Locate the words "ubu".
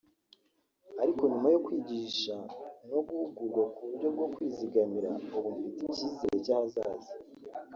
5.35-5.49